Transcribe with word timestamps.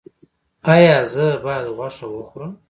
ایا 0.73 0.97
زه 1.13 1.25
باید 1.43 1.65
غوښه 1.77 2.07
وخورم؟ 2.09 2.51